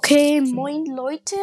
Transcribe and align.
Okay, 0.00 0.40
moin 0.40 0.86
Leute. 0.86 1.34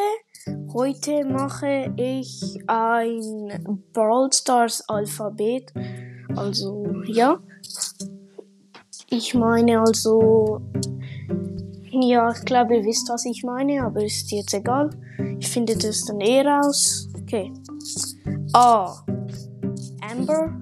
Heute 0.74 1.26
mache 1.26 1.94
ich 1.98 2.58
ein 2.68 3.84
Brawl 3.92 4.32
Stars 4.32 4.82
Alphabet. 4.88 5.74
Also, 6.38 6.86
ja. 7.06 7.38
Ich 9.10 9.34
meine 9.34 9.82
also, 9.82 10.62
ja, 11.92 12.32
ich 12.32 12.46
glaube, 12.46 12.78
ihr 12.78 12.86
wisst, 12.86 13.10
was 13.10 13.26
ich 13.26 13.44
meine, 13.44 13.84
aber 13.84 14.06
ist 14.06 14.32
jetzt 14.32 14.54
egal. 14.54 14.90
Ich 15.38 15.50
finde 15.50 15.76
das 15.76 16.06
dann 16.06 16.22
eh 16.22 16.42
raus. 16.42 17.10
Okay. 17.24 17.52
A. 18.54 18.96
Amber. 20.02 20.58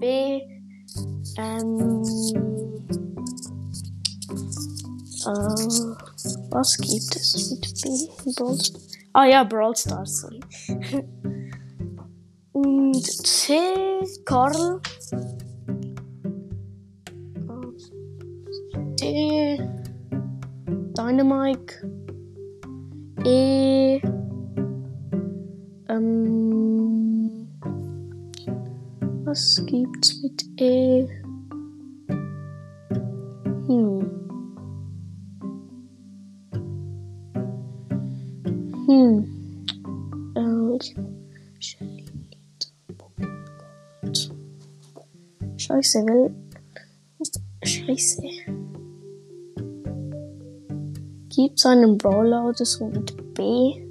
B. 0.00 0.40
Ähm, 1.38 2.02
äh, 5.24 6.11
was 6.52 6.76
gibt 6.76 7.16
es 7.16 7.50
mit 7.50 7.82
B? 7.82 7.88
Brawl 8.36 8.58
Ah 9.14 9.26
ja, 9.26 9.44
Brawl 9.44 9.76
Stars, 9.76 10.20
sorry. 10.20 10.40
Und 12.52 13.04
C, 13.04 13.54
Karl. 14.24 14.80
D, 19.00 19.58
Dynamike. 20.96 21.90
E, 23.24 24.00
ähm, 25.88 27.48
was 29.24 29.62
gibt's 29.66 30.22
mit 30.22 30.60
E? 30.60 31.21
Scheiße, 45.72 46.04
will. 46.04 46.34
Scheiße. 47.64 48.22
Gibt's 51.30 51.64
einen 51.64 51.96
Brawler 51.96 52.52
so 52.54 52.88
mit 52.88 53.16
B? 53.32 53.82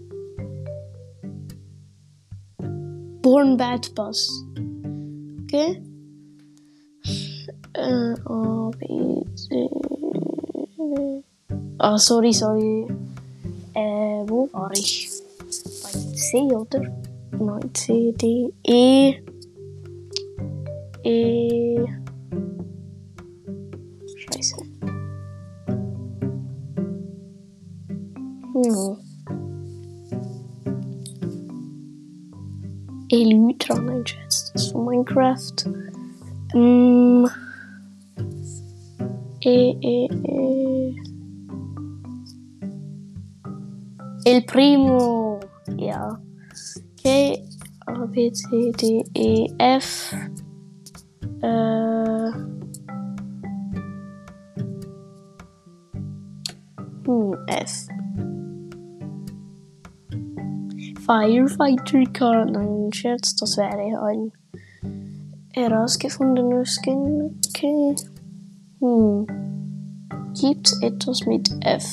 Born 3.23 3.57
Bad 3.57 3.95
Bus. 3.95 4.29
Okay. 5.43 5.81
Äh, 7.73 8.13
A, 8.25 8.71
B, 8.77 9.23
C. 9.35 9.69
Ah, 11.79 11.97
sorry, 11.97 12.31
sorry. 12.31 12.85
Äh, 13.73 14.23
wo 14.27 14.47
war 14.53 14.71
ich? 14.73 15.09
Bei 15.81 15.89
C, 16.13 16.41
oder? 16.41 16.83
Nein, 17.31 17.73
C, 17.73 18.11
D, 18.11 18.53
E. 18.67 19.15
E. 21.03 21.60
Hm. 28.63 28.97
Elytra, 33.09 33.79
nein, 33.79 34.05
Schatz, 34.05 34.51
das 34.53 34.63
ist 34.63 34.71
von 34.71 34.85
Minecraft. 34.85 35.55
Ähm. 36.53 37.27
E, 39.43 39.75
E, 39.81 40.05
E. 40.05 40.95
El 44.25 44.41
Primo. 44.43 45.39
Ja. 45.77 46.19
Okay. 46.93 47.43
A, 47.87 48.05
B, 48.05 48.31
C, 48.31 48.71
D, 48.73 49.03
E, 49.15 49.47
F. 49.57 50.15
Äh. 51.41 52.31
Hm, 57.07 57.35
F. 57.47 57.90
Firefighter 61.11 62.05
Car. 62.13 62.45
Nein, 62.45 62.89
Scherz, 62.93 63.35
das 63.35 63.57
wäre 63.57 64.01
ein 64.01 64.31
herausgefundener 65.51 66.63
Skin. 66.65 67.37
Okay. 67.49 67.95
Hm. 68.79 69.27
Gibt's 70.39 70.81
etwas 70.81 71.25
mit 71.25 71.51
F? 71.65 71.83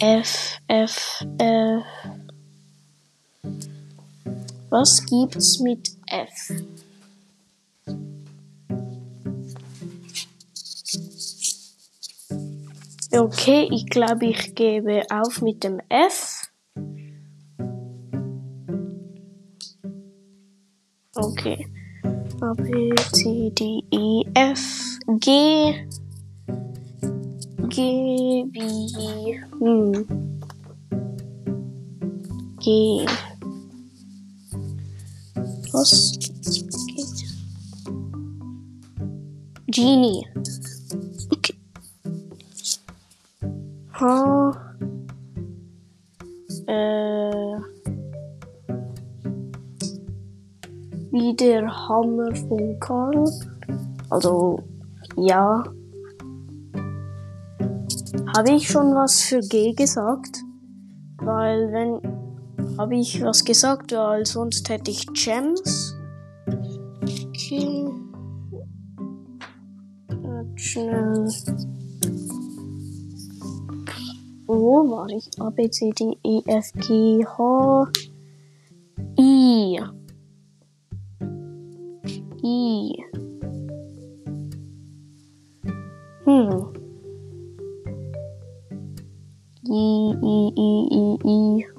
F, 0.00 0.60
F, 0.68 1.26
F. 1.36 1.84
Was 4.70 5.04
gibt's 5.04 5.60
mit 5.60 5.90
F? 6.06 6.52
Okay, 13.14 13.68
ich 13.70 13.86
glaube, 13.90 14.24
ich 14.24 14.54
gebe 14.54 15.02
auf 15.10 15.42
mit 15.42 15.62
dem 15.62 15.80
F. 15.90 16.50
Okay. 21.14 21.66
A, 22.40 22.54
B, 22.54 22.94
C, 23.12 23.50
D, 23.50 23.82
E, 23.90 24.24
F, 24.32 24.98
G. 25.20 25.86
G 27.68 28.44
wie. 28.50 29.40
Hm. 29.60 30.06
G. 32.60 33.06
Was? 35.72 36.18
Genie. 39.66 40.26
H. 44.02 44.50
Äh. 46.66 47.56
Wie 51.12 51.36
der 51.36 51.88
Hammer 51.88 52.34
von 52.34 52.80
Karl. 52.80 53.30
Also, 54.10 54.58
ja. 55.16 55.62
Habe 58.36 58.50
ich 58.56 58.68
schon 58.68 58.92
was 58.96 59.20
für 59.20 59.38
G 59.38 59.72
gesagt? 59.72 60.42
Weil 61.18 61.70
wenn 61.72 62.78
habe 62.78 62.96
ich 62.96 63.22
was 63.22 63.44
gesagt, 63.44 63.92
weil 63.92 64.26
sonst 64.26 64.68
hätte 64.68 64.90
ich 64.90 65.06
Gems. 65.12 65.94
Okay. 66.48 67.88
Schnell. 70.56 71.28
Wo 74.54 74.90
war 74.90 75.08
ich? 75.08 75.30
A, 75.40 75.48
B, 75.48 75.70
C, 75.70 75.90
D, 75.90 76.18
E, 76.22 76.42
F, 76.46 76.72
G, 76.74 77.24
H, 77.24 77.88
I. 79.18 79.78
I. 82.44 82.92
Hm. 86.24 86.72
I, 89.64 90.12
I, 90.20 90.52
I, 90.58 90.68
I, 90.92 91.18
I. 91.24 91.71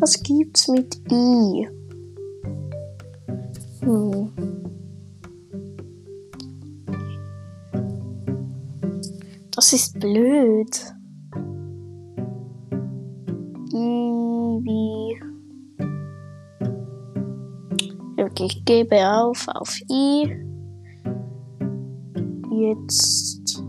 Was 0.00 0.22
gibt's 0.22 0.66
mit 0.68 0.96
I? 1.12 1.68
Hm. 3.82 4.30
Das 9.54 9.74
ist 9.74 10.00
blöd. 10.00 10.94
I 13.74 14.60
wie. 14.64 15.20
Ich 18.42 18.64
gebe 18.64 18.96
auf 19.06 19.46
auf 19.48 19.78
I. 19.90 20.34
Jetzt. 22.50 23.62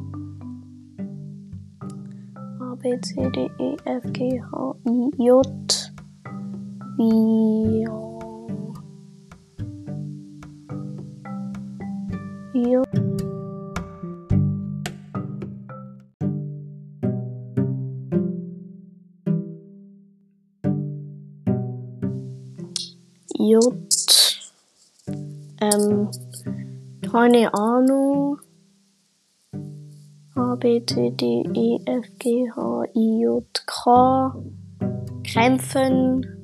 A, 2.61 2.75
B, 2.75 2.97
C, 3.01 3.29
D, 3.31 3.49
E, 3.59 3.75
F, 3.83 4.13
G, 4.13 4.41
H, 4.41 4.75
I, 4.87 5.11
J. 5.17 5.45
J. 7.01 7.09
Ähm, 25.59 26.11
keine 27.01 27.51
Ahnung. 27.55 28.37
A, 30.35 30.55
B, 30.55 30.85
C, 30.85 31.09
D, 31.09 31.43
E, 31.55 31.79
F, 31.85 32.05
G, 32.19 32.51
H, 32.55 32.83
I, 32.93 33.21
J, 33.23 33.43
K. 33.65 34.35
Krämpfen. 35.23 36.40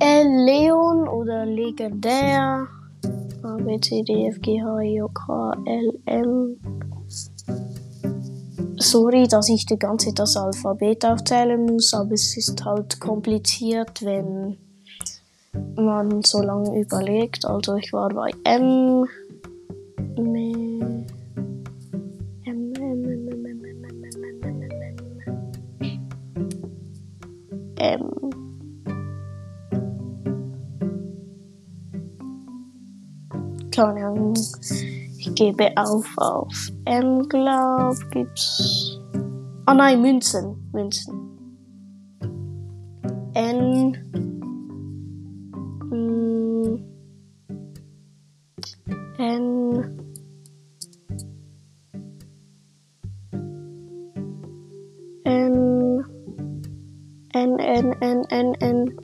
L, 0.00 0.44
Leon 0.44 1.08
oder 1.08 1.46
legendär. 1.46 2.66
A, 3.42 3.56
B, 3.56 3.80
C, 3.80 4.02
D, 4.02 4.26
F, 4.28 4.40
G, 4.40 4.60
H, 4.62 4.80
I, 4.80 4.96
J, 4.96 5.14
K, 5.14 5.52
L, 5.66 5.98
M. 6.06 6.56
Sorry, 8.78 9.26
dass 9.26 9.48
ich 9.48 9.66
die 9.66 9.78
ganze 9.78 10.12
das 10.12 10.36
Alphabet 10.36 11.04
aufzählen 11.04 11.64
muss, 11.64 11.94
aber 11.94 12.12
es 12.12 12.36
ist 12.36 12.64
halt 12.64 13.00
kompliziert, 13.00 14.04
wenn 14.04 14.58
man 15.76 16.22
so 16.22 16.42
lange 16.42 16.78
überlegt. 16.80 17.44
Also 17.46 17.76
ich 17.76 17.92
war 17.92 18.10
bei 18.10 18.30
M. 18.44 19.06
M. 20.16 20.65
Keine. 33.76 34.32
Ich 35.18 35.34
gebe 35.34 35.70
auf 35.76 36.06
auf 36.16 36.72
M, 36.86 37.28
glaub, 37.28 37.94
gibt's. 38.10 38.98
Ah 39.66 39.74
nein, 39.74 40.00
Münzen. 40.00 40.56
Münzen. 40.72 41.14
N. 43.34 43.98
Mm, 45.90 46.78
N. 49.18 49.98
N. 55.24 56.04
N, 57.34 57.58
N, 57.58 57.92
N, 58.00 58.24
N, 58.30 58.54
N. 58.54 59.00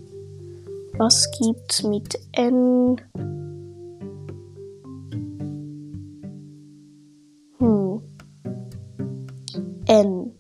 Was 0.97 1.31
gibt's 1.33 1.83
mit 1.83 2.19
N? 2.33 2.99
N. 9.93 10.33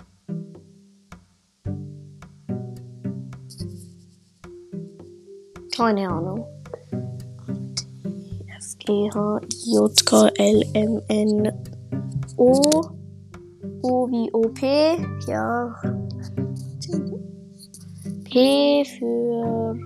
Keine 5.77 6.09
Ahnung. 6.09 6.47
F, 8.57 8.79
G, 8.79 9.11
H, 9.15 9.41
J, 9.67 10.07
K, 10.07 10.31
L, 10.39 10.63
M, 10.73 11.03
N, 11.09 11.53
O. 12.39 12.63
O 13.83 14.09
wie 14.09 14.33
OP. 14.33 14.63
Ja. 15.29 15.75
P 18.25 18.85
für 18.87 19.77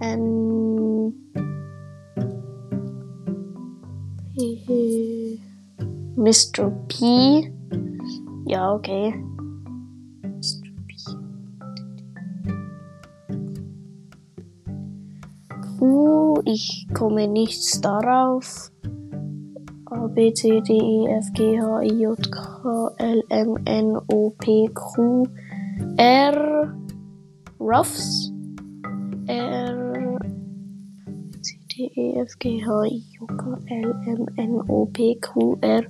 N. 0.00 0.47
Mr. 6.28 6.70
P. 6.88 7.50
Ja, 8.44 8.74
okay. 8.74 9.14
Mr. 10.22 10.68
P. 10.86 10.92
Q. 15.78 16.42
Ich 16.44 16.86
komme 16.92 17.28
nicht 17.28 17.82
darauf. 17.82 18.70
A, 19.86 20.06
B, 20.08 20.34
C, 20.34 20.60
D, 20.60 20.74
E, 20.74 21.06
F, 21.06 21.32
G, 21.32 21.58
H, 21.58 21.80
I, 21.80 21.92
J, 21.98 22.14
K, 22.30 22.90
L, 22.98 23.22
M, 23.30 23.56
N, 23.64 23.96
O, 24.12 24.28
P, 24.38 24.68
Q, 24.74 25.26
R. 25.96 26.76
Ruffs. 27.58 28.30
D, 31.78 31.92
E, 31.94 32.18
F, 32.18 32.36
G, 32.40 32.60
H, 32.60 32.68
I, 32.90 33.04
J, 33.12 33.26
K, 33.38 33.44
L, 33.70 33.92
M, 34.04 34.26
N, 34.36 34.62
O, 34.68 34.86
P, 34.86 35.14
Q, 35.20 35.56
R. 35.62 35.84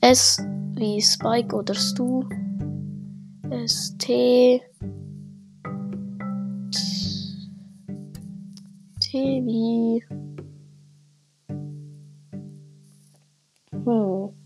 S 0.00 0.38
wie 0.76 1.02
Spike 1.02 1.52
oder 1.52 1.74
Stu. 1.74 2.22
S, 3.50 3.96
T. 3.98 4.62
T 9.00 9.42
wie. 9.44 10.04
Hm. 13.72 14.45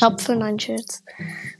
Tapfer, 0.00 0.34
nein, 0.34 0.58
Scherz. 0.58 1.04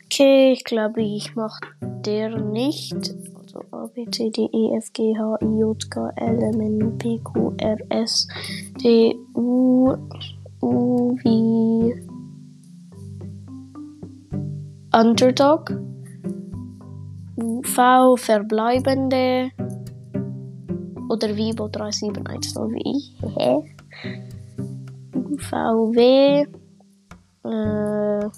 Okay, 0.06 0.52
ich 0.52 0.64
glaube, 0.64 1.02
ich 1.02 1.36
mache 1.36 1.60
der 1.82 2.38
nicht. 2.38 2.94
Also 3.36 3.62
A, 3.70 3.86
B, 3.94 4.06
C, 4.10 4.30
D, 4.30 4.48
E, 4.50 4.76
F, 4.78 4.90
G, 4.94 5.14
H, 5.14 5.36
I, 5.42 5.58
J, 5.58 5.90
K, 5.90 6.10
L, 6.16 6.42
M, 6.42 6.58
N, 6.58 6.96
P, 6.96 7.20
Q, 7.22 7.52
R, 7.58 7.76
S, 7.90 8.26
T, 8.78 9.14
U, 9.34 9.94
U 10.62 11.18
wie 11.22 11.94
Underdog. 14.94 15.78
V 17.64 18.16
verbleibende 18.16 19.50
oder 21.10 21.36
Vibo 21.36 21.68
3710 21.68 22.74
wie 22.74 22.96
ich. 22.96 23.14
Hehe. 23.36 23.64
VW 25.36 26.59
äh, 27.44 28.28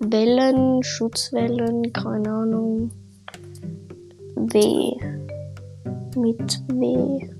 Wellen, 0.00 0.82
Schutzwellen, 0.82 1.92
keine 1.92 2.30
Ahnung. 2.30 2.90
W. 4.36 4.92
Mit 6.16 6.62
W. 6.72 7.30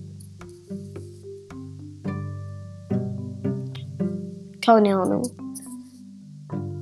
Keine 4.61 4.97
Ahnung. 5.01 5.23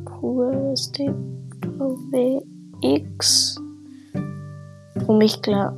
QST 0.05 0.99
W 1.79 2.41
X. 2.81 3.61
Und 5.07 5.21
ich 5.21 5.41
glaube 5.43 5.77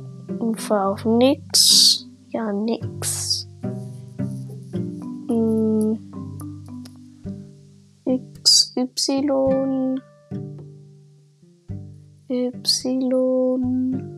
auf 0.69 1.05
nix. 1.05 2.07
Ja, 2.29 2.51
nix. 2.51 3.38
Y. 8.79 10.01
Y. 12.29 14.09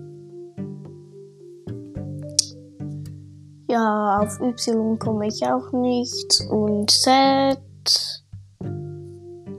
Ja, 3.68 4.20
auf 4.20 4.40
Y 4.40 5.00
komme 5.00 5.28
ich 5.28 5.44
auch 5.48 5.72
nicht. 5.72 6.44
Und 6.52 6.92
Z. 6.92 7.58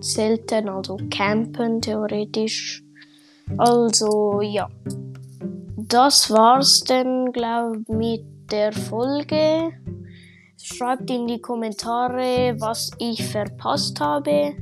Selten, 0.00 0.68
also 0.68 0.96
campen 1.10 1.80
theoretisch. 1.80 2.84
Also 3.58 4.40
ja. 4.40 4.68
Das 5.76 6.30
war's 6.30 6.84
denn, 6.84 7.32
glaube 7.32 7.82
ich, 7.88 7.88
mit 7.88 8.24
der 8.52 8.72
Folge. 8.72 9.72
Schreibt 10.56 11.10
in 11.10 11.26
die 11.26 11.40
Kommentare, 11.40 12.54
was 12.60 12.92
ich 12.98 13.26
verpasst 13.26 13.98
habe. 13.98 14.54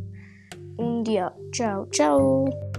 un 0.81 1.05
día. 1.05 1.33
Chao, 1.53 1.87
chao. 1.91 2.70